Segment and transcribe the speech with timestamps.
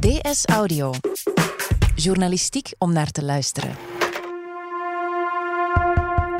[0.00, 0.92] DS Audio.
[1.94, 3.76] Journalistiek om naar te luisteren.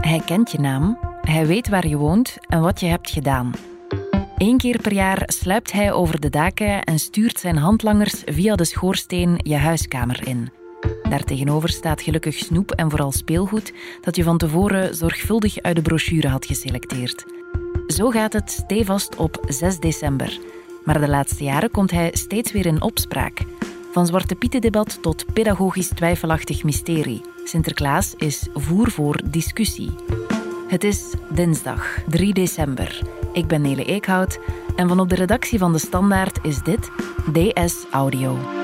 [0.01, 3.53] Hij kent je naam, hij weet waar je woont en wat je hebt gedaan.
[4.37, 8.65] Eén keer per jaar sluipt hij over de daken en stuurt zijn handlangers via de
[8.65, 10.51] schoorsteen je huiskamer in.
[11.09, 16.29] Daartegenover staat gelukkig snoep en vooral speelgoed dat je van tevoren zorgvuldig uit de brochure
[16.29, 17.25] had geselecteerd.
[17.87, 20.39] Zo gaat het stevast op 6 december.
[20.91, 23.45] Maar de laatste jaren komt hij steeds weer in opspraak.
[23.93, 27.21] Van Zwarte Pieten-debat tot pedagogisch twijfelachtig mysterie.
[27.45, 29.91] Sinterklaas is voer voor discussie.
[30.69, 33.03] Het is dinsdag 3 december.
[33.33, 34.39] Ik ben Nele Eekhout
[34.77, 36.91] en van op de redactie van De Standaard is dit
[37.33, 38.60] DS Audio.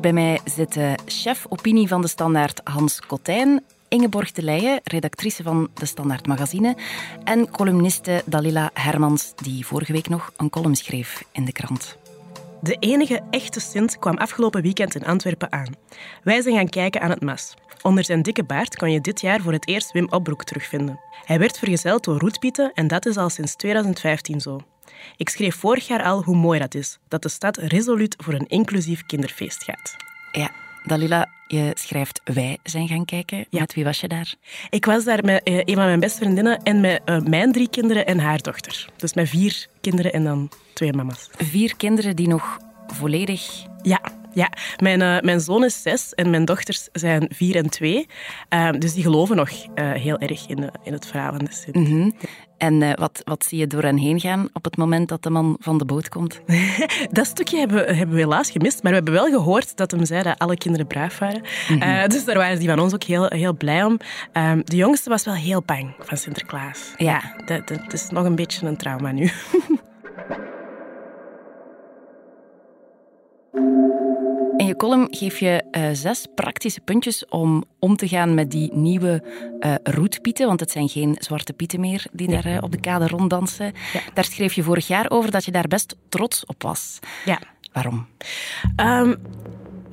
[0.00, 5.42] Bij mij zit de chef opinie van de Standaard Hans Kotijn, Ingeborg de Leijen, redactrice
[5.42, 6.76] van de Standaard Magazine,
[7.24, 11.96] en columniste Dalila Hermans, die vorige week nog een column schreef in de krant.
[12.60, 15.74] De enige echte Sint kwam afgelopen weekend in Antwerpen aan.
[16.22, 17.54] Wij zijn gaan kijken aan het mas.
[17.82, 21.00] Onder zijn dikke baard kon je dit jaar voor het eerst Wim Opbroek terugvinden.
[21.24, 24.60] Hij werd vergezeld door roetpieten en dat is al sinds 2015 zo.
[25.16, 28.48] Ik schreef vorig jaar al hoe mooi dat is, dat de stad resoluut voor een
[28.48, 29.96] inclusief kinderfeest gaat.
[30.32, 30.50] Ja,
[30.84, 33.46] Dalila, je schrijft Wij zijn gaan kijken.
[33.50, 33.60] Ja.
[33.60, 34.34] Met wie was je daar?
[34.70, 37.68] Ik was daar met eh, een van mijn beste vriendinnen en met eh, mijn drie
[37.68, 38.88] kinderen en haar dochter.
[38.96, 41.28] Dus met vier kinderen en dan twee mama's.
[41.36, 44.00] Vier kinderen die nog volledig Ja,
[44.32, 44.52] ja.
[44.82, 48.06] Mijn, eh, mijn zoon is zes en mijn dochters zijn vier en twee.
[48.48, 52.14] Ehm, dus die geloven nog heel erg in, in het verhaal van de Sint.
[52.58, 55.30] En eh, wat, wat zie je door hen heen gaan op het moment dat de
[55.30, 56.40] man van de boot komt?
[57.10, 60.04] Dat stukje hebben, we- hebben we helaas gemist, maar we hebben wel gehoord dat hem
[60.04, 61.42] zei dat alle kinderen braaf waren.
[61.80, 63.98] Eh, dus daar waren die van ons ook heel, heel blij om.
[64.32, 66.92] Ehm, de jongste was wel heel bang van Sinterklaas.
[66.96, 67.22] Ja.
[67.46, 69.30] Dat, dat is nog een beetje een trauma nu.
[74.78, 79.22] column geef je eh, zes praktische puntjes om om te gaan met die nieuwe
[79.60, 83.06] eh roetpieten, want het zijn geen zwarte pieten meer die daar eh, op de kade
[83.06, 83.72] ronddansen.
[84.14, 86.98] Daar schreef je vorig jaar over dat je daar best trots op was.
[87.24, 87.38] Ja.
[87.72, 88.06] Waarom?
[88.76, 89.14] Ehm,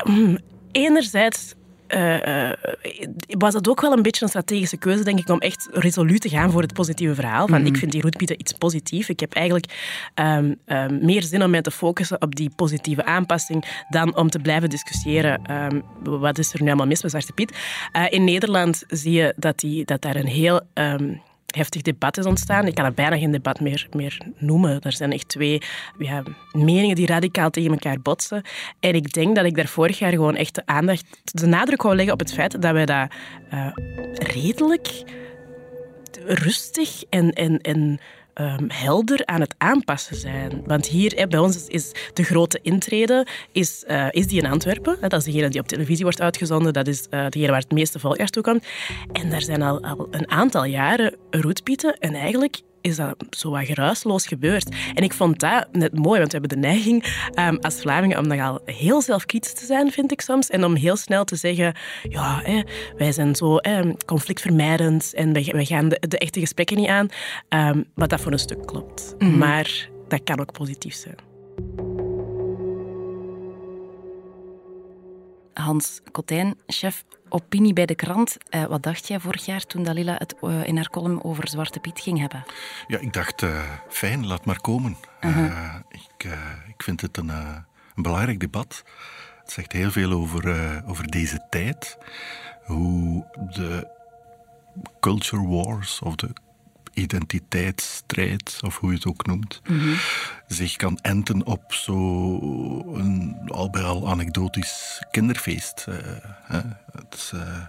[0.04, 0.38] mm,
[0.72, 1.56] enerzijds
[1.96, 2.58] eh, eh,
[3.28, 6.30] was het ook wel een beetje een strategische keuze, denk ik, om echt resoluut te
[6.30, 7.48] gaan voor het positieve verhaal.
[7.48, 9.10] Van, Ik vind die roetpieten iets positiefs.
[9.10, 9.66] Ik heb eigenlijk
[10.14, 14.40] ehm, ehm, meer zin om mij te focussen op die positieve aanpassing dan om te
[14.40, 17.58] blijven discussiëren ehm, wat is er nu allemaal mis met Zwarte Piet.
[17.92, 20.62] Eh, in Nederland zie je dat, die, dat daar een heel...
[21.56, 22.68] heftig debat is ontstaan.
[22.68, 24.82] Ik kan het bijna geen debat meer, meer noemen.
[24.82, 25.62] Er zijn echt twee
[25.98, 28.42] ja, meningen die radicaal tegen elkaar botsen.
[28.80, 31.96] En ik denk dat ik daar vorig jaar gewoon echt de aandacht, de nadruk wou
[31.96, 33.08] leggen op het feit dat wij dat
[33.50, 33.68] eh,
[34.14, 35.04] redelijk
[36.26, 38.00] rustig en, en, en
[38.36, 40.62] ehm, helder aan het aanpassen zijn.
[40.66, 44.98] Want hier bij ons is, de grote intrede is, eh, is die in Antwerpen.
[45.02, 46.74] Dat is degene die op televisie wordt uitgezonden.
[46.74, 48.66] Dat is eh, degene waar het meeste volk naartoe komt.
[49.12, 51.98] En daar zijn al, al een aantal jaren roetpieten.
[51.98, 54.76] En eigenlijk is dat zo wat geruisloos gebeurd.
[54.94, 57.04] En ik vond dat net mooi, want we hebben de neiging
[57.34, 60.50] ehm, als Vlamingen om nogal heel zelfkritisch te zijn, vind ik soms.
[60.50, 61.76] En om heel snel te zeggen,
[62.10, 62.62] ja, hè,
[62.98, 67.08] wij zijn zo hè, conflictvermijdend en wij gaan de, de echte gesprekken niet aan.
[67.50, 69.16] Ehm, wat dat voor een stuk klopt.
[69.20, 71.16] Maar dat kan ook positief zijn.
[75.54, 78.38] Hans Kotijn, chef opinie bij de krant.
[78.50, 81.80] Eh, wat dacht jij vorig jaar toen Dalila het eh, in haar column over Zwarte
[81.80, 82.44] Piet ging hebben?
[82.88, 84.98] Ja, ik dacht, eh, fijn, laat maar komen.
[85.20, 86.24] Eh, ik,
[86.68, 88.84] ik vind het een, een belangrijk debat.
[89.42, 91.98] Het zegt heel veel over, over deze tijd.
[92.64, 93.88] Hoe de
[95.00, 96.30] culture wars of de
[96.96, 99.62] identiteitsstrijd, of hoe je het ook noemt,
[100.48, 105.86] zich kan enten op zo'n al bij al anekdotisch kinderfeest.
[105.88, 105.96] eh,
[106.44, 106.62] hè.
[106.92, 107.66] Het is eh,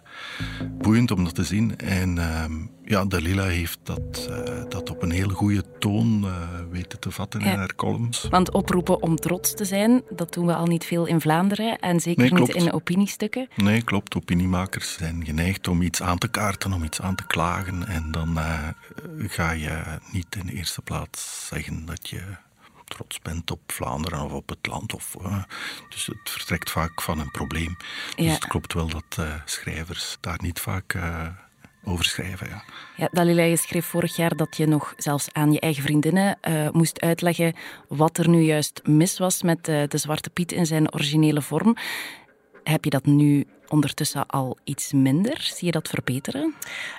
[0.72, 1.78] boeiend om dat te zien.
[1.78, 2.52] En ehm,
[2.86, 6.32] ja, Dalila heeft dat, eh, dat op een heel goede toon eh,
[6.70, 7.52] weten te vatten Ja.
[7.52, 8.26] in haar columns.
[8.30, 11.78] Want oproepen om trots te zijn, dat doen we al niet veel in Vlaanderen.
[11.78, 13.48] En zeker Nee, niet in opiniestukken.
[13.56, 14.16] Nee, klopt.
[14.16, 17.86] Opiniemakers zijn geneigd om iets aan te kaarten, om iets aan te klagen.
[17.86, 18.68] En dan eh,
[19.18, 22.22] ga je niet in de eerste plaats zeggen dat je
[22.84, 24.94] trots bent op Vlaanderen of op het land.
[24.94, 25.16] Of,
[25.88, 27.76] dus het vertrekt vaak van een probleem.
[28.16, 28.32] Dus Ja.
[28.32, 30.96] het klopt wel dat schrijvers daar niet vaak
[31.86, 32.48] over schrijven.
[32.48, 32.62] Ja.
[32.96, 36.70] Ja, Dalila, je schreef vorig jaar dat je nog zelfs aan je eigen vriendinnen uh,
[36.70, 37.54] moest uitleggen
[37.88, 41.76] wat er nu juist mis was met uh, de Zwarte Piet in zijn originele vorm.
[42.62, 45.40] Heb je dat nu ondertussen al iets minder?
[45.40, 46.54] Zie je dat verbeteren?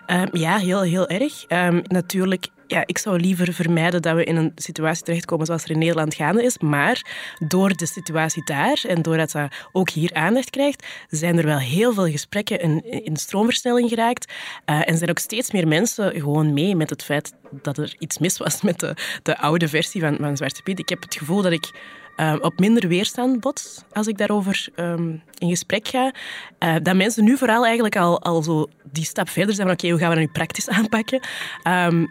[0.07, 1.45] Um, ja, heel, heel erg.
[1.47, 5.71] Um, natuurlijk ja, ik zou liever vermijden dat we in een situatie terechtkomen zoals er
[5.71, 6.57] in Nederland gaande is.
[6.57, 7.05] Maar
[7.47, 11.93] door de situatie daar en doordat dat ook hier aandacht krijgt, zijn er wel heel
[11.93, 14.33] veel gesprekken in, in stroomversnelling geraakt.
[14.65, 18.17] Uh, en zijn ook steeds meer mensen gewoon mee met het feit dat er iets
[18.17, 20.79] mis was met de, de oude versie van, van Zwarte Piet.
[20.79, 21.71] Ik heb het gevoel dat ik
[22.17, 26.13] uh, op minder weerstand bot als ik daarover um, in gesprek ga.
[26.59, 29.89] Uh, dat mensen nu vooral eigenlijk al, al zo die stap verder zijn van oké,
[29.89, 31.21] hoe gaan we dat nu praktisch aanpakken?
[31.63, 32.07] Um,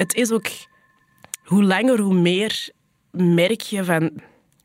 [0.00, 0.46] het is ook
[1.44, 2.68] hoe langer, hoe meer
[3.10, 4.10] merk je van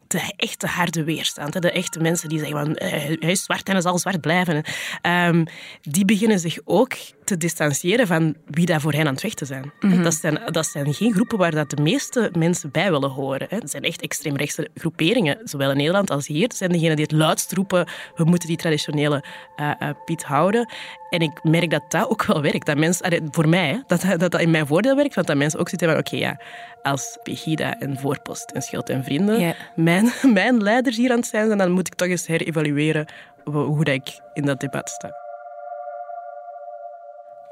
[0.08, 1.62] de echte harde weerstand.
[1.62, 4.64] De echte mensen die zeggen van eh, hij is zwart en hij zal zwart blijven.
[5.02, 5.46] Um,
[5.82, 6.94] die beginnen zich ook
[7.26, 9.72] te distancieren van wie daar voor hen aan het vechten zijn.
[9.80, 10.04] Mhm.
[10.04, 13.48] dat, zijn dat zijn geen groepen waar dat de meeste mensen bij willen horen.
[13.50, 16.44] Het zijn echt extreemrechtse groeperingen, zowel in Nederland als hier.
[16.44, 19.24] Het zijn degenen die het luidst roepen, we moeten die traditionele
[19.58, 20.70] uh, uh, Piet houden.
[21.10, 22.66] En ik merk dat dat ook wel werkt.
[22.66, 25.70] Dat mensen, voor mij, dat, dat dat in mijn voordeel werkt, want dat mensen ook
[25.70, 26.42] zitten van oké, ja,
[26.82, 31.46] als Pegida en Voorpost en Schild en Vrienden mijn, mijn leiders hier aan het zijn
[31.46, 33.06] zijn, dan moet ik toch eens herevalueren
[33.44, 35.25] hoe dat ik in dat debat sta.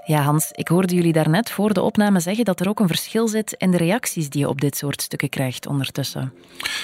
[0.05, 3.27] Ja, Hans, ik hoorde jullie daarnet voor de opname zeggen dat er ook een verschil
[3.27, 6.33] zit in de reacties die je op dit soort stukken krijgt ondertussen.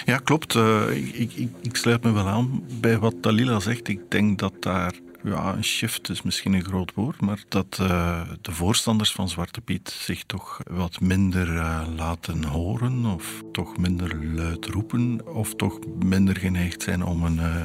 [0.06, 0.54] Ja, klopt.
[0.54, 3.88] Uh, ik, ik, ik, sluit me wel aan bij wat Dalila zegt.
[3.88, 4.94] Ik denk dat daar
[5.24, 9.62] ja, een shift is misschien een groot woord, maar dat uh, de voorstanders van Zwarte
[9.62, 15.80] Piet zich toch wat minder uh, laten horen, of toch minder luid roepen, of toch
[16.04, 17.62] minder geneigd zijn om een uh,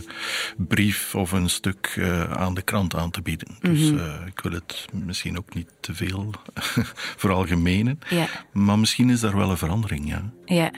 [0.57, 3.49] brief of een stuk aan de krant aan te bieden.
[3.51, 3.75] Mm -hmm.
[3.75, 4.27] Dus mhm.
[4.27, 6.31] ik wil het misschien ook niet te veel
[7.25, 8.27] veralgemenen, ja.
[8.53, 10.33] maar misschien is daar wel een verandering, ja.
[10.45, 10.71] Ja,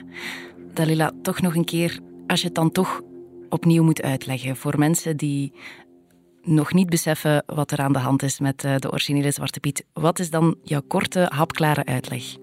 [0.74, 3.00] Dalila, toch nog een keer, als je het dan toch
[3.48, 5.52] opnieuw moet uitleggen voor mensen die
[6.46, 9.84] nog niet beseffen wat er aan de hand is met eh, de originele Zwarte Piet.
[9.92, 12.36] Wat is dan jouw korte, hapklare uitleg?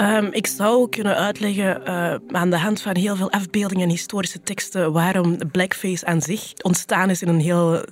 [0.00, 4.40] Um, ik zou kunnen uitleggen uh, aan de hand van heel veel afbeeldingen en historische
[4.40, 7.84] teksten waarom blackface aan zich ontstaan is in een heel eh,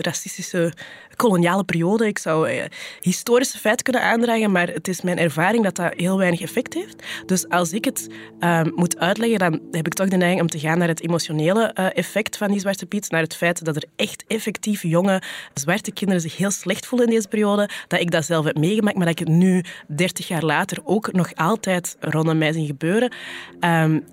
[0.00, 0.72] racistische
[1.16, 2.06] koloniale periode.
[2.06, 2.64] Ik zou eh,
[3.00, 7.02] historische feiten kunnen aandragen, maar het is mijn ervaring dat dat heel weinig effect heeft.
[7.26, 8.08] Dus als ik het
[8.40, 11.74] uh, moet uitleggen, dan heb ik toch de neiging om te gaan naar het emotionele
[11.78, 15.22] uh, effect van die Zwarte Piet, naar het feit dat er echt effectief jonge
[15.54, 18.96] zwarte kinderen zich heel slecht voelen in deze periode, dat ik dat zelf heb meegemaakt,
[18.96, 23.12] maar dat ik het nu, 30 jaar later, ook nog altijd rondom mij zie gebeuren.
[23.60, 24.04] Um,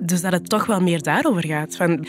[0.00, 1.76] dus dat het toch wel meer daarover gaat.
[1.76, 2.06] Van,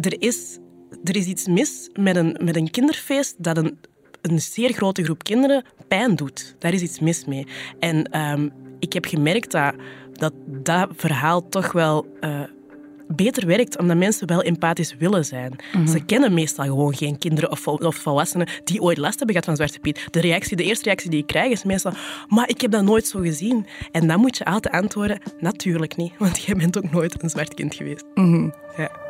[0.00, 0.58] er is
[1.04, 3.78] er is iets mis met een, met een kinderfeest dat een,
[4.20, 6.54] een zeer grote groep kinderen pijn doet.
[6.58, 7.46] Daar is iets mis mee.
[7.78, 9.74] En um, ik heb gemerkt dat
[10.20, 12.40] dat, dat verhaal toch wel uh,
[13.08, 15.50] beter werkt, omdat mensen wel empathisch willen zijn.
[15.50, 15.86] Mm -hmm.
[15.86, 19.56] Ze kennen meestal gewoon geen kinderen of, of, volwassenen die ooit last hebben gehad van
[19.56, 20.06] Zwarte Piet.
[20.10, 21.92] De, reactie, de eerste reactie die ik krijg is meestal,
[22.28, 23.66] maar ik heb dat nooit zo gezien.
[23.92, 27.54] En dan moet je altijd antwoorden, natuurlijk niet, want jij bent ook nooit een zwart
[27.54, 28.04] kind geweest.
[28.14, 28.54] Mm -hmm.
[28.76, 29.09] Ja.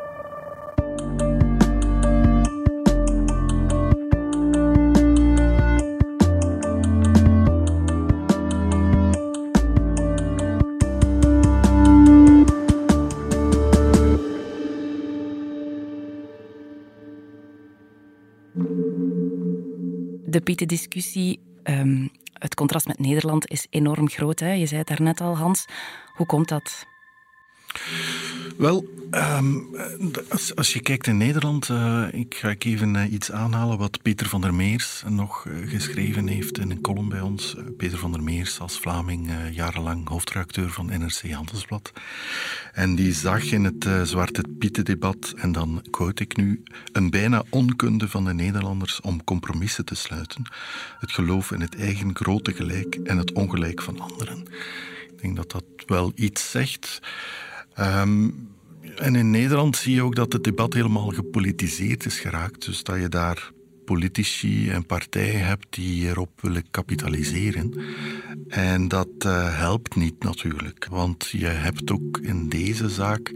[20.31, 24.39] De Pieten-discussie, um, het contrast met Nederland is enorm groot.
[24.39, 24.51] Hè?
[24.53, 25.65] Je zei het daarnet al, Hans.
[26.15, 26.85] Hoe komt dat?
[28.57, 29.75] Wel, um,
[30.29, 34.01] als, als, je kijkt in Nederland, uh, ik ga ik even uh, iets aanhalen wat
[34.01, 37.55] Peter van der Meers nog uh, geschreven heeft in een column bij ons.
[37.77, 41.91] Peter van der Meers als Vlaming, jarenlang hoofdredacteur van NRC Handelsblad.
[42.73, 48.07] En die zag in het Zwarte Pieten-debat, en dan quote ik nu, een bijna onkunde
[48.07, 50.43] van de Nederlanders om compromissen te sluiten.
[50.99, 54.39] Het geloof in het eigen grote gelijk en het ongelijk van anderen.
[55.11, 56.99] Ik denk dat dat wel iets zegt.
[57.79, 58.49] Um,
[58.95, 62.65] en in Nederland zie je ook dat het debat helemaal gepolitiseerd is geraakt.
[62.65, 63.51] Dus dat je daar
[63.85, 67.73] politici en partijen hebt die erop willen kapitaliseren.
[68.47, 70.87] En dat uh, helpt niet natuurlijk.
[70.89, 73.31] Want je hebt ook in deze zaak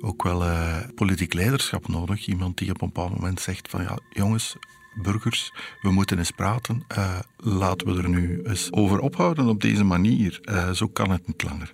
[0.00, 2.26] ook wel uh, politiek leiderschap nodig.
[2.26, 4.56] Iemand die op een bepaald moment zegt van ja, jongens,
[5.02, 5.52] burgers,
[5.82, 6.84] we moeten eens praten.
[6.98, 10.40] Uh, laten we er nu eens over ophouden op deze manier.
[10.72, 11.72] Zo kan het niet langer.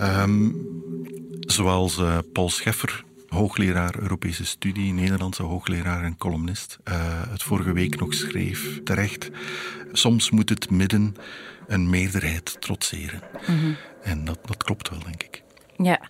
[0.00, 0.66] Um,
[1.50, 6.94] zoals uh, Paul Scheffer hoogleraar Europese studie, Nederlandse hoogleraar en columnist, uh,
[7.28, 9.30] het vorige week nog schreef, terecht.
[9.92, 11.14] Soms moet het midden
[11.66, 13.22] een meerderheid trotseren.
[13.46, 13.72] Mhm.
[14.02, 15.42] En dat, dat klopt wel, denk ik.
[15.76, 16.00] Ja.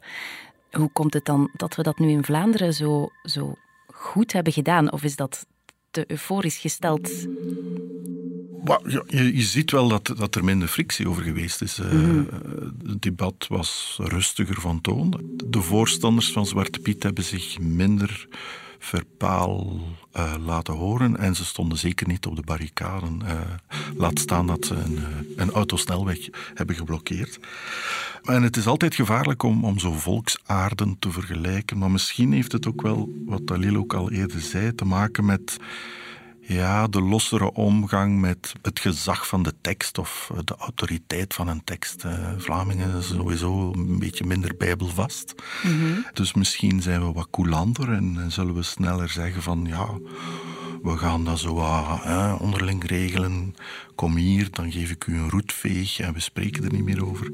[0.71, 3.55] Hoe komt het dan dat we dat nu in Vlaanderen zo, zo
[3.87, 4.93] goed hebben gedaan?
[4.93, 5.47] Of is dat
[5.91, 7.11] te euforisch gesteld?
[8.87, 11.79] Je, je, ziet wel dat, dat er minder frictie over geweest is.
[11.79, 12.29] Uh, mm
[12.87, 15.21] Het debat was rustiger van toon.
[15.45, 18.29] De voorstanders van Zwarte Piet hebben zich minder
[18.79, 19.81] verpaal
[20.17, 21.17] uh, laten horen.
[21.17, 23.21] En ze stonden zeker niet op de barricaden.
[23.25, 23.41] Uh,
[23.97, 24.99] laat staan dat ze een,
[25.37, 26.19] een autosnelweg
[26.55, 27.39] hebben geblokkeerd.
[28.25, 31.79] En het is altijd gevaarlijk om, om zo volksaarden te vergelijken.
[31.79, 35.57] Maar misschien heeft het ook wel, wat Dalil ook al eerder zei, te maken met
[36.41, 41.65] ja, de lossere omgang met het gezag van de tekst of de autoriteit van een
[41.65, 42.05] tekst.
[42.05, 45.35] Uh, Vlamingen zijn sowieso een beetje minder bijbelvast.
[45.63, 49.89] Mm Dus misschien zijn we wat coulanter en zullen we sneller zeggen van ja,
[50.83, 53.55] we gaan dat zo uh, onderling regelen
[53.95, 57.31] kom hier, dan geef ik u een roetveeg en we spreken er niet meer over.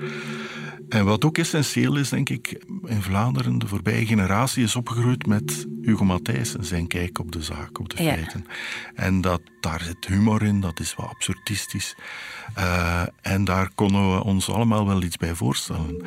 [0.88, 5.66] En wat ook essentieel is, denk ik, in Vlaanderen, de voorbije generatie is opgegroeid met
[5.82, 8.46] Hugo Matthijs en zijn kijk op de zaak, op de feiten.
[8.94, 11.96] En dat, daar zit humor in, dat is wat absurdistisch.
[12.58, 16.02] Uh, en daar konden we ons allemaal wel iets bij voorstellen.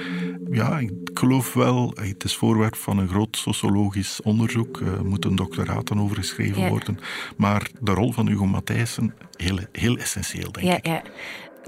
[0.51, 5.35] Ja, ik geloof wel, het is voorwerp van een groot sociologisch onderzoek, er moet een
[5.35, 6.99] doctoraat dan over geschreven worden.
[7.37, 10.85] Maar de rol van Hugo Matthijssen, heel, heel essentieel denk ja, ik.
[10.85, 11.01] Ja.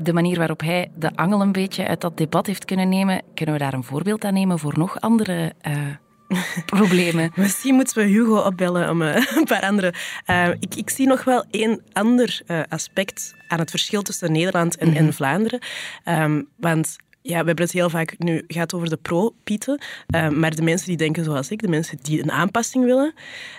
[0.03, 3.55] De manier waarop hij de angel een beetje uit dat debat heeft kunnen nemen, kunnen
[3.55, 5.77] we daar een voorbeeld aan nemen voor nog andere uh,
[6.65, 7.31] problemen?
[7.35, 9.93] Misschien moeten we Hugo opbellen om uh, een paar andere.
[10.27, 14.87] Uh, ik, ik, zie nog wel één ander aspect aan het verschil tussen Nederland en,
[14.87, 15.05] mm -hmm.
[15.05, 15.61] en Vlaanderen.
[16.05, 19.81] Um, want ja, we hebben het heel vaak nu gaat over de pro-pieten.
[20.15, 23.13] Uh, maar de mensen die denken zoals ik, de mensen die een aanpassing willen,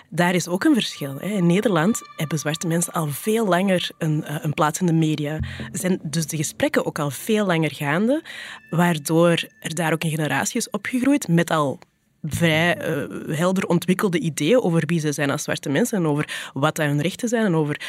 [0.09, 1.17] daar is ook een verschil.
[1.19, 1.27] Hè.
[1.27, 5.39] In Nederland hebben zwarte mensen al veel langer een, uh, een plaats in de media.
[5.71, 8.23] Zijn dus de gesprekken ook al veel langer gaande,
[8.69, 11.79] waardoor er daar ook een generatie is opgegroeid met al
[12.23, 16.77] vrij uh, helder ontwikkelde ideeën over wie ze zijn als zwarte mensen en over wat
[16.77, 17.81] hun rechten zijn en over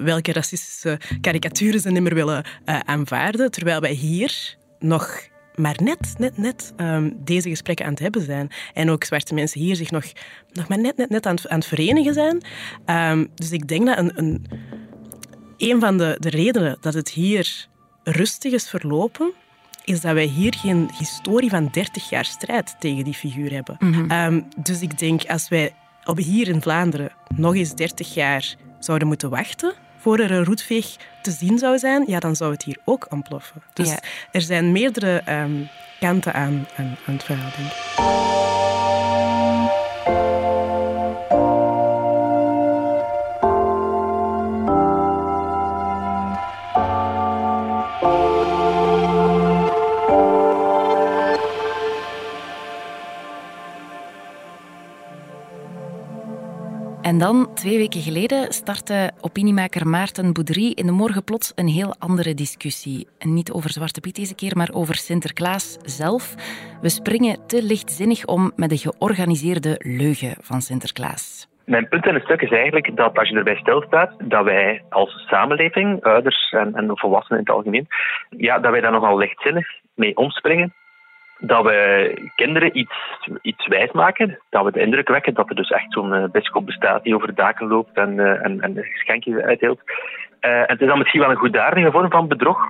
[0.00, 3.50] welke racistische karikaturen ze niet meer willen aanvaarden.
[3.50, 8.50] Terwijl wij hier nog maar net, net, net um, deze gesprekken aan het hebben zijn.
[8.74, 10.04] En ook zwarte mensen hier zich nog,
[10.52, 12.42] nog maar net, net, net aan, het, aan het verenigen zijn.
[12.86, 14.46] Um, dus ik denk dat een, een,
[15.56, 17.68] een van de, de redenen dat het hier
[18.02, 19.32] rustig is verlopen,
[19.84, 23.76] is dat wij hier geen historie van 30 jaar strijd tegen die figuur hebben.
[23.78, 24.10] -hmm.
[24.10, 29.08] um, dus ik denk, als wij op hier in Vlaanderen nog eens 30 jaar zouden
[29.08, 32.78] moeten wachten voor er een roetveeg te zien zou zijn, ja, dan zou het hier
[32.84, 33.62] ook ontploffen.
[33.72, 33.98] Dus ja.
[34.30, 35.68] er zijn meerdere um,
[36.00, 38.59] kanten aan, aan, aan het verhaal, denk ik.
[57.20, 62.34] Dan, twee weken geleden, startte opiniemaker Maarten Boudry in de morgen plots een heel andere
[62.34, 63.08] discussie.
[63.18, 66.34] niet over Zwarte Piet deze keer, maar over Sinterklaas zelf.
[66.80, 71.48] We springen te lichtzinnig om met de georganiseerde leugen van Sinterklaas.
[71.64, 75.26] Mijn punt in het stuk is eigenlijk dat als je erbij stilstaat, dat wij als
[75.28, 77.86] samenleving, ouders en, en volwassenen in het algemeen,
[78.30, 80.74] ja, dat wij daar nogal lichtzinnig mee omspringen
[81.40, 82.94] dat we kinderen iets,
[83.42, 84.38] iets wijs maken.
[84.50, 87.26] Dat we de indruk wekken dat er dus echt zo'n uh, bischop bestaat die over
[87.26, 89.80] de daken loopt en, uh, en, en geschenkjes uitdeelt.
[90.40, 92.68] En het is dan misschien wel een goeddaardige vorm van bedrog.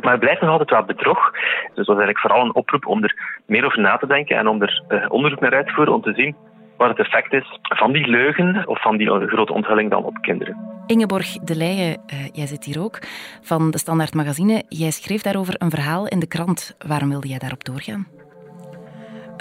[0.00, 1.30] Maar het blijft nog altijd wel bedrog.
[1.74, 4.48] Dus dat is eigenlijk vooral een oproep om er meer over na te denken en
[4.48, 6.36] om er onderzoek naar uit te voeren om te zien
[6.76, 10.56] wat het effect is van die leugen of van die grote onthulling dan op kinderen.
[10.86, 12.98] Ingeborg de Leijen, uh, jij zit hier ook,
[13.42, 14.62] van de Standaard Magazine.
[14.68, 16.76] Jij schreef daarover een verhaal in de krant.
[16.86, 18.06] Waarom wilde jij daarop doorgaan?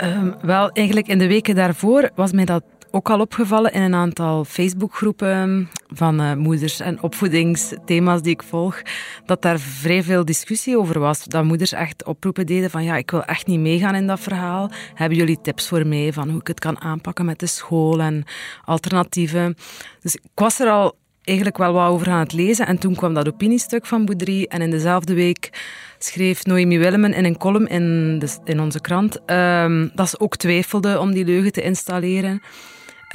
[0.04, 2.64] Um, wel, eigenlijk in de weken daarvoor was mij dat
[2.96, 8.82] ook al opgevallen in een aantal Facebookgroepen van uh, moeders en opvoedingsthema's die ik volg,
[9.26, 11.24] dat daar vrij veel discussie over was.
[11.24, 14.72] Dat moeders echt oproepen deden van ja, ik wil echt niet meegaan in dat verhaal.
[14.94, 18.24] Hebben jullie tips voor mij van hoe ik het kan aanpakken met de school en
[18.66, 19.56] alternatieven?
[20.02, 22.68] Dus ik was er al eigenlijk wel wat over aan het lezen.
[22.68, 24.44] En toen kwam dat opiniestuk van Boudry.
[24.44, 25.62] En in dezelfde week
[25.98, 30.38] schreef Noemi Willemen in een column in, de, in onze krant um, dat ze ook
[30.38, 32.42] twijfelde om die leugen te installeren.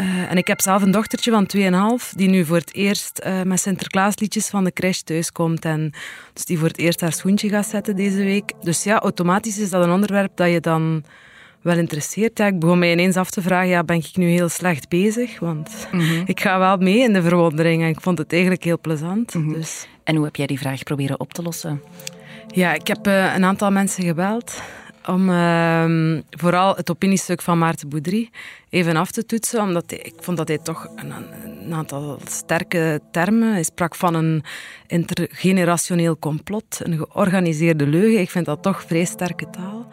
[0.00, 1.50] Uh, en ik heb zelf een dochtertje van
[2.00, 5.64] 2,5 die nu voor het eerst uh, met Sinterklaasliedjes van de crash thuiskomt.
[5.64, 5.93] En
[6.33, 8.52] dus die voor het eerst haar schoentje gaat zetten deze week.
[8.62, 11.05] Dus ja, automatisch is dat een onderwerp dat je dan
[11.62, 12.38] wel interesseert.
[12.38, 15.38] Ja, ik begon mij ineens af te vragen, ja, ben ik nu heel slecht bezig?
[15.38, 16.23] Want mhm.
[16.25, 19.35] ik ga wel mee in de verwondering en ik vond het eigenlijk heel plezant.
[19.35, 19.52] Mhm.
[19.52, 19.87] dus.
[20.05, 21.83] En hoe heb jij die vraag proberen op te lossen?
[22.47, 24.62] Ja, ik heb uh, een aantal mensen gebeld
[25.09, 28.29] om uh, vooral het opiniestuk van Maarten Boudry
[28.71, 31.12] even af te toetsen, omdat ik vond dat hij toch een,
[31.45, 33.53] een, aantal sterke termen...
[33.53, 34.43] Hij sprak van een
[34.87, 38.21] intergenerationeel complot, een georganiseerde leugen.
[38.21, 39.87] Ik vind dat toch vrij sterke taal.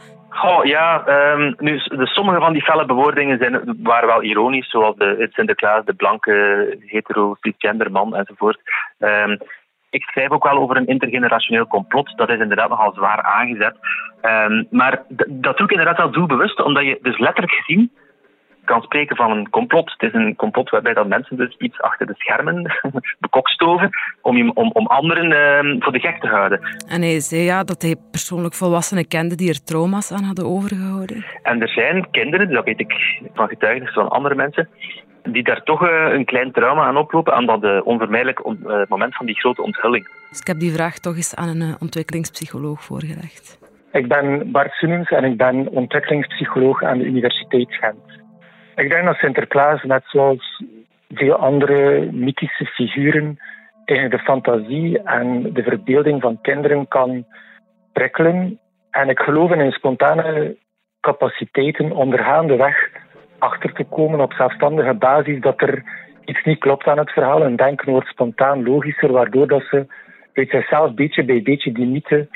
[0.44, 4.96] Oh, ja, um, nu, de, sommige van die felle bewoordingen zijn, waren wel ironisch, zoals
[4.96, 6.34] de, het Sinterklaas, de blanke
[6.86, 8.60] hetero cisgender man enzovoort.
[9.00, 9.38] Um,
[9.96, 12.14] ik schrijf ook wel over een intergenerationeel complot.
[12.16, 13.76] Dat is inderdaad nogal zwaar aangezet.
[14.22, 17.92] Ehm, maar dat doe ik inderdaad wel doelbewust, omdat je dus letterlijk gezien
[18.66, 19.92] kan spreken van een complot.
[19.98, 22.72] Het is een complot waarbij dat mensen dus iets achter de schermen
[23.20, 23.90] bekokstoven
[24.22, 25.26] om, om, om anderen
[25.66, 26.60] uh, voor de gek te houden.
[26.88, 31.26] En hij zei ja, dat hij persoonlijk volwassenen kende die er trauma's aan hadden overgehouden.
[31.44, 32.94] En er zijn kinderen, dat weet ik
[33.34, 34.70] van getuigenissen van andere mensen,
[35.26, 39.16] die daar toch uh, een klein trauma aan oplopen aan dat uh, onvermijdelijk uh, moment
[39.16, 40.08] van die grote onthulling.
[40.30, 43.60] Dus ik heb die vraag toch eens aan een ontwikkelingspsycholoog voorgelegd.
[43.92, 48.22] Ik ben Bart Simmons en ik ben ontwikkelingspsycholoog aan de Universiteit Gent.
[48.76, 50.64] Ik denk dat Sinterklaas, net zoals
[51.10, 53.40] veel andere mythische figuren,
[53.86, 57.26] tegen de fantasie en de verbeelding van kinderen kan
[57.94, 58.60] prikkelen.
[58.92, 60.58] En ik geloof in spontane
[61.00, 62.90] capaciteiten ondergaande weg
[63.46, 65.84] achter te komen op zelfstandige basis dat er
[66.26, 67.44] iets niet klopt aan het verhaal.
[67.44, 69.86] En denken wordt spontaan logischer, waardoor dat ze
[70.34, 72.28] uit zichzelf beetje bij beetje die mythe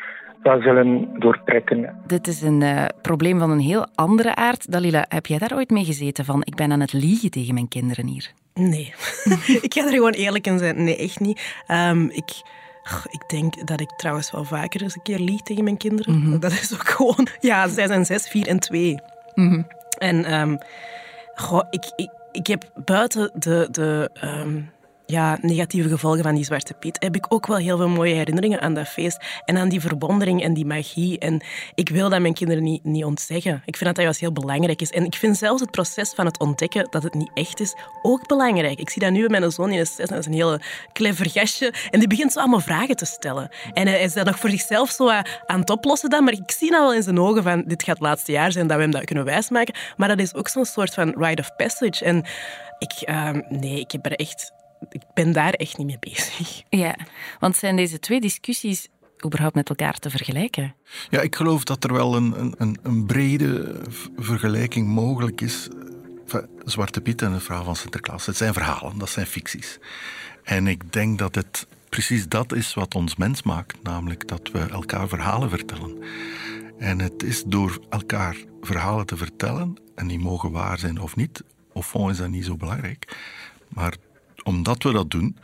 [0.44, 1.96] zullen doortrekken.
[2.08, 4.72] Dit is een uh, probleem van een heel andere aard.
[4.72, 7.68] Dalila, heb jij daar ooit mee gezeten van ik ben aan het liegen tegen mijn
[7.68, 8.32] kinderen hier?
[8.54, 8.94] Nee.
[9.68, 10.84] ik ga er gewoon eerlijk in zijn.
[10.84, 11.64] Nee, echt niet.
[11.68, 12.58] Um, ik...
[13.10, 16.16] Ik denk dat ik trouwens wel vaker eens een keer lieg tegen mijn kinderen.
[16.16, 16.40] Mm -hmm.
[16.40, 17.28] Dat is ook gewoon...
[17.40, 19.00] Ja, zij zijn zes, vier en twee.
[19.36, 19.68] Mm -hmm.
[20.00, 20.58] En um,
[21.36, 24.72] goh, ik, ik, ik heb buiten de, de um,
[25.10, 28.62] ja, negatieve gevolgen van die Zwarte Piet, heb ik ook wel heel veel mooie herinneringen
[28.62, 29.18] aan dat feest.
[29.46, 31.20] En aan die verwondering en die magie.
[31.20, 31.44] En
[31.76, 33.62] ik wil dat mijn kinderen niet, niet ontzeggen.
[33.66, 34.90] Ik vind dat dat heel belangrijk is.
[34.90, 38.28] En ik vind zelfs het proces van het ontdekken dat het niet echt is, ook
[38.28, 38.80] belangrijk.
[38.80, 40.62] Ik zie dat nu bij mijn zoon in de zes, dat is een hele
[40.94, 41.74] clever gastje.
[41.92, 43.50] En die begint zo allemaal vragen te stellen.
[43.74, 45.10] En hij is dat nog voor zichzelf zo
[45.46, 46.24] aan het oplossen dan.
[46.24, 48.68] Maar ik zie nou wel in zijn ogen van, dit gaat het laatste jaar zijn
[48.68, 49.76] dat we hem dat kunnen wijsmaken.
[49.98, 52.06] Maar dat is ook zo'n soort van rite of passage.
[52.06, 52.26] En
[52.78, 54.52] ik, uh, nee, ik heb er echt
[54.90, 56.62] ik ben daar echt niet mee bezig.
[56.70, 56.96] Ja,
[57.40, 58.88] want zijn deze twee discussies
[59.26, 60.76] überhaupt met elkaar te vergelijken?
[61.10, 63.82] Ja, ik geloof dat er wel een, een, een brede
[64.18, 65.68] vergelijking mogelijk is.
[66.66, 68.26] Zwarte Piet en de vrouw van Sinterklaas.
[68.26, 69.80] Het zijn verhalen, dat zijn ficties.
[70.44, 74.60] En ik denk dat het precies dat is wat ons mens maakt, namelijk dat we
[74.60, 75.98] elkaar verhalen vertellen.
[76.78, 81.44] En het is door elkaar verhalen te vertellen, en die mogen waar zijn of niet,
[81.74, 83.18] of fond is dat niet zo belangrijk,
[83.68, 83.94] maar
[84.50, 85.38] omdat we dat doen,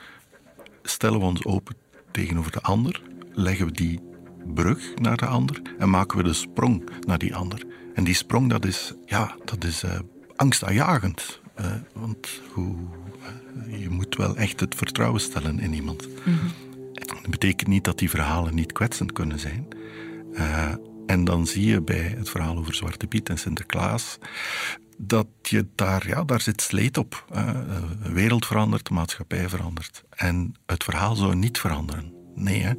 [0.84, 1.76] stellen we ons open
[2.12, 3.02] tegenover de ander,
[3.34, 4.00] leggen we die
[4.54, 7.66] brug naar de ander en maken we de sprong naar die ander.
[7.94, 10.00] En die sprong, dat is, ja, dat is uh,
[10.36, 11.42] angstaanjagend.
[11.60, 12.76] Uh, want hoe,
[13.68, 16.08] uh, je moet wel echt het vertrouwen stellen in iemand.
[16.26, 16.40] Mm
[16.94, 19.68] Dat betekent niet dat die verhalen niet kwetsend kunnen zijn.
[21.06, 24.18] En dan zie je bij het verhaal over Zwarte Piet en Sinterklaas
[24.98, 27.26] dat je daar, ja, daar zit sleet op.
[28.04, 30.04] De wereld verandert, de maatschappij verandert.
[30.10, 32.14] En het verhaal zou niet veranderen.
[32.36, 32.78] Nee,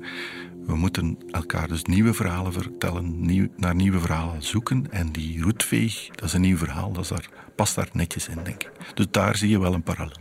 [0.66, 4.92] we moeten elkaar dus nieuwe verhalen vertellen, naar nieuwe verhalen zoeken.
[4.92, 7.12] En die roetveeg, dat is een nieuw verhaal, dat
[7.56, 8.72] past daar netjes in, denk ik.
[8.94, 10.18] Dus daar zie je wel een parallel.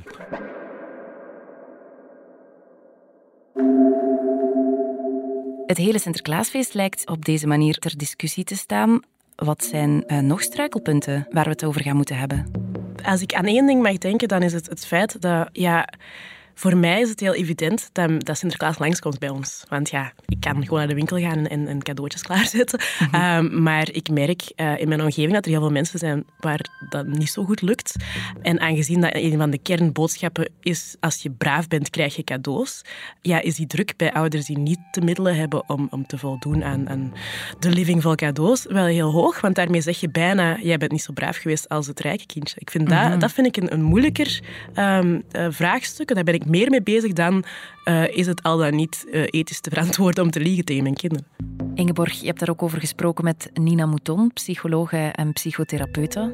[5.76, 9.00] Het hele Sinterklaasfeest lijkt op deze manier ter discussie te staan.
[9.36, 12.52] Wat zijn uh, nog struikelpunten waar we het over gaan moeten hebben?
[13.04, 15.88] Als ik aan één ding mag denken, dan is het het feit dat ja,
[16.56, 19.64] voor mij is het heel evident dat, dat Sinterklaas langskomt bij ons.
[19.70, 22.80] Want ja, ik kan gewoon naar de winkel gaan en, en cadeautjes klaarzetten.
[23.00, 23.16] Mhm.
[23.16, 26.60] Ehm, maar ik merk uh, in mijn omgeving dat er heel veel mensen zijn waar
[26.90, 27.96] dat niet zo goed lukt.
[28.42, 32.82] En aangezien dat een van de kernboodschappen is, als je braaf bent, krijg je cadeaus.
[33.22, 36.64] Ja, is die druk bij ouders die niet de middelen hebben om, om te voldoen
[36.64, 37.14] aan, aan
[37.60, 39.42] de living vol cadeaus wel heel hoog.
[39.42, 42.56] Want daarmee zeg je bijna, jij bent niet zo braaf geweest als het rijke kindje.
[42.60, 43.20] Ik vind dat, mhm.
[43.20, 44.42] dat vind ik een, een moeilijker
[44.76, 46.14] um, uh, vraagstuk.
[46.16, 47.44] Daar ben ik meer mee bezig dan
[47.86, 50.96] uh, is het al dan niet uh, ethisch te verantwoorden om te liegen tegen mijn
[50.96, 51.26] kinderen.
[51.76, 56.34] Ingeborg, je hebt daar ook over gesproken met Nina Mouton, psychologe en psychotherapeute.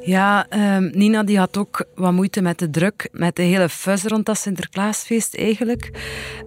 [0.00, 0.46] Ja,
[0.76, 4.26] um, Nina die had ook wat moeite met de druk, met de hele fuzz rond
[4.26, 5.90] dat Sinterklaasfeest eigenlijk.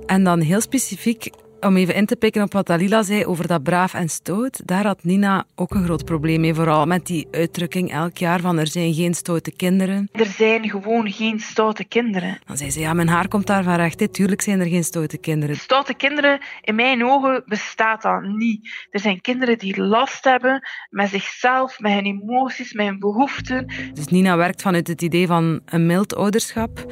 [0.05, 1.29] En dan heel specifiek
[1.65, 4.85] om even in te pikken op wat Dalila zei over dat braaf en stoot, daar
[4.85, 8.67] had Nina ook een groot probleem mee, vooral met die uitdrukking elk jaar van er
[8.67, 10.09] zijn geen stoute kinderen.
[10.11, 12.39] Er zijn gewoon geen stoute kinderen.
[12.45, 14.13] Dan zei ze, ja, mijn haar komt daarvan recht.
[14.13, 15.55] Tuurlijk zijn er geen stoute kinderen.
[15.55, 18.87] Stoute kinderen, in mijn ogen bestaat dat niet.
[18.89, 23.73] Er zijn kinderen die last hebben met zichzelf, met hun emoties, met hun behoeften.
[23.93, 26.85] Dus Nina werkt vanuit het idee van een mild ouderschap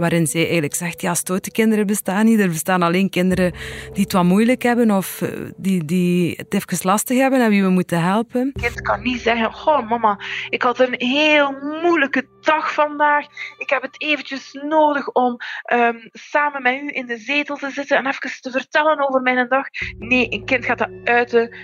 [0.00, 2.40] waarin zij eigenlijk zegt, ja, stoute kinderen bestaan niet.
[2.40, 3.52] Er bestaan alleen kinderen
[3.92, 7.62] die het wat moeilijk hebben of eh, die, die het even lastig hebben en wie
[7.62, 8.40] we moeten helpen.
[8.40, 13.26] Een kind kan niet zeggen, goh mama, ik had een heel moeilijke dag vandaag.
[13.58, 15.36] Ik heb het eventjes nodig om
[15.72, 19.48] um, samen met u in de zetel te zitten en even te vertellen over mijn
[19.48, 19.66] dag.
[19.98, 21.54] Nee, een kind gaat dat uiten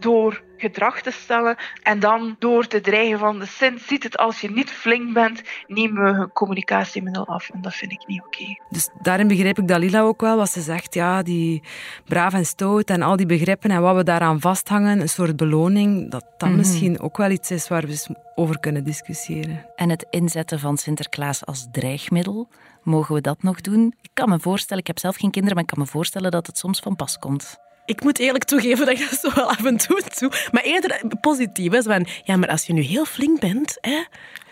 [0.00, 4.40] door gedrag te stellen en dan door te dreigen van de Sint ziet het als
[4.40, 7.50] je niet flink bent, nemen we een communicatiemiddel af.
[7.50, 8.58] En dat vind ik niet oké.
[8.68, 11.62] Dus daarin begrijp ik Dalila ook wel, wat ze zegt, ja, die
[12.04, 16.10] braaf en stoot en al die begrippen en wat we daaraan vasthangen, een soort beloning,
[16.10, 16.58] dat dat mhm.
[16.58, 19.66] misschien ook wel iets is waar we over kunnen discussiëren.
[19.76, 22.48] En het inzetten van Sinterklaas als dreigmiddel,
[22.82, 23.94] mogen we dat nog doen?
[24.00, 26.46] Ik kan me voorstellen, ik heb zelf geen kinderen, maar ik kan me voorstellen dat
[26.46, 29.64] het soms van pas komt ik moet eerlijk toegeven dat ik dat zo wel af
[29.64, 30.32] en toe doe.
[30.52, 31.72] Maar eerder positief.
[31.72, 31.82] Hè?
[31.82, 34.04] Van, ja, maar als je nu heel flink bent, hè,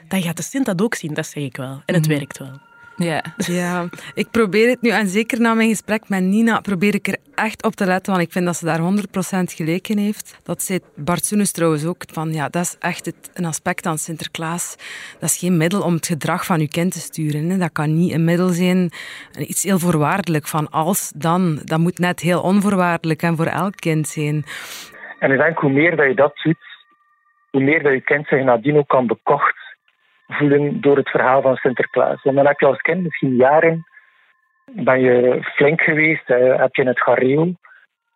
[0.09, 1.15] dan gaat de Sint dat ook zien.
[1.15, 1.83] Dat zeg ik wel.
[1.87, 2.17] En het mhm.
[2.17, 2.68] werkt wel.
[2.99, 3.23] Ja.
[3.37, 7.17] ja, ik probeer het nu, en zeker na mijn gesprek met Nina, probeer ik er
[7.35, 10.41] echt op te letten, want ik vind dat ze daar 100% gelijk in heeft.
[10.43, 13.99] Dat zei Bart Soenes trouwens ook, van ja, dat is echt het, een aspect aan
[13.99, 14.77] Sinterklaas.
[15.21, 17.51] Dat is geen middel om het gedrag van je kind te sturen.
[17.51, 17.57] Hè.
[17.57, 18.91] Dat kan niet een middel zijn,
[19.39, 21.61] iets heel voorwaardelijk, van als, dan.
[21.65, 24.45] Dat moet net heel onvoorwaardelijk en voor elk kind zijn.
[25.19, 26.59] En ik denk, hoe meer dat je dat ziet,
[27.51, 29.68] hoe meer dat je kind zich nadien ook kan bekocht
[30.29, 32.23] voelen door het verhaal van Sinterklaas.
[32.23, 33.87] Want dan heb je als kind misschien jaren,
[34.65, 37.55] ben je flink geweest, heb je in het gareel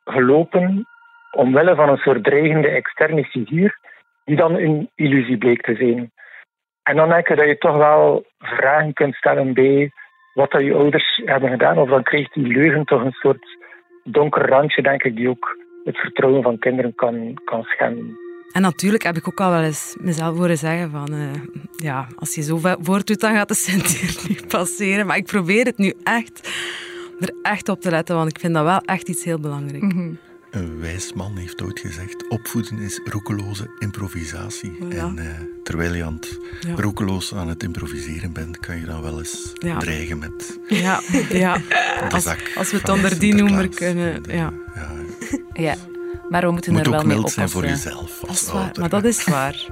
[0.05, 0.87] gelopen
[1.31, 3.79] omwille van een soort dreigende externe figuur
[4.25, 6.13] die dan een illusie bleek te zijn.
[6.83, 9.91] En dan denk je dat je toch wel vragen kunt stellen bij
[10.35, 11.79] wat dat je ouders hebben gedaan.
[11.79, 13.59] Of dan krijgt die leugen toch een soort
[14.05, 18.22] donker randje, denk ik, die ook het vertrouwen van kinderen kan, kan schenden.
[18.53, 21.15] En natuurlijk heb ik ook al wel eens mezelf horen zeggen van...
[21.15, 21.31] Uh,
[21.77, 25.07] ja, als je zo voortdoet, dan gaat de cent hier niet passeren.
[25.07, 26.51] Maar ik probeer het nu echt
[27.23, 29.95] er echt op te letten, want ik vind dat wel echt iets heel belangrijks.
[29.95, 30.11] Mhm.
[30.51, 34.73] Een wijs man heeft ooit gezegd: opvoeden is roekeloze improvisatie.
[34.89, 35.27] En uh,
[35.63, 36.39] terwijl je aan het
[36.77, 40.59] roekeloos aan het improviseren bent, kan je dan wel eens dreigen met.
[40.69, 41.61] Ja, ja.
[42.11, 44.23] Als, als, we het onder die noemer kunnen.
[44.29, 44.53] Ja.
[45.53, 45.77] ja.
[46.33, 47.49] Maar we moeten Moet er wel mee oppassen.
[47.49, 48.19] zijn voor jezelf.
[48.21, 49.67] Dat is waar, maar dat is waar.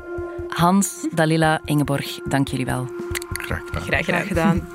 [0.49, 2.87] Hans, Dalila, Ingeborg, dank jullie wel.
[3.33, 3.83] Graag gedaan.
[3.83, 4.69] Graag, graag gedaan.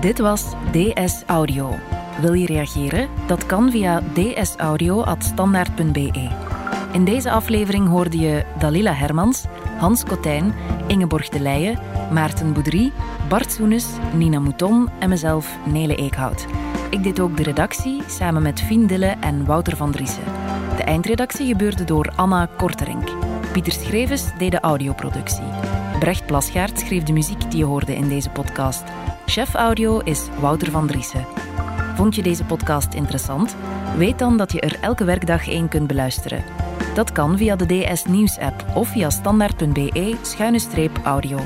[0.00, 1.78] Dit was DS Audio.
[2.20, 3.08] Wil je reageren?
[3.26, 6.28] Dat kan via dsaudio.standaard.be.
[6.92, 9.44] In deze aflevering hoorde je Dalila Hermans,
[9.78, 10.54] Hans Kotijn,
[10.86, 11.78] Ingeborg de Leijen,
[12.12, 12.92] Maarten Boudry,
[13.28, 16.46] Bart Soenes, Nina Mouton en mezelf, Nele Eekhout.
[16.94, 20.24] Ik deed ook de redactie samen met Fien Dille en Wouter van Driessen.
[20.76, 23.08] De eindredactie gebeurde door Anna Korterink.
[23.52, 25.44] Pieter Schrevens deed de audioproductie.
[25.98, 28.82] Brecht Plasgaard schreef de muziek die je hoorde in deze podcast.
[29.26, 31.26] Chef audio is Wouter van Driessen.
[31.94, 33.56] Vond je deze podcast interessant?
[33.96, 36.44] Weet dan dat je er elke werkdag één kunt beluisteren.
[36.94, 41.38] Dat kan via de DS Nieuws app of via standaard.be-audio.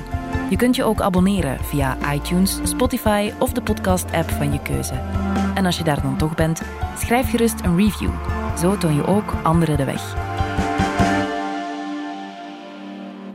[0.50, 5.27] Je kunt je ook abonneren via iTunes, Spotify of de podcast-app van je keuze.
[5.58, 6.62] En als je daar dan toch bent,
[6.96, 8.10] schrijf gerust een review.
[8.58, 10.16] Zo toon je ook anderen de weg.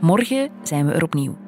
[0.00, 1.43] Morgen zijn we er opnieuw.